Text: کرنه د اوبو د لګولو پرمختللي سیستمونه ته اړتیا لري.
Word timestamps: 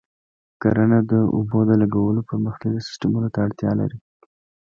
کرنه 0.61 0.99
د 1.11 1.13
اوبو 1.35 1.59
د 1.69 1.71
لګولو 1.81 2.21
پرمختللي 2.29 2.81
سیستمونه 2.87 3.27
ته 3.33 3.39
اړتیا 3.45 3.71
لري. 3.81 3.97